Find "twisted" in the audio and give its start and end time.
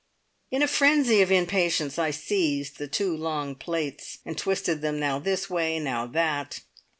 4.35-4.81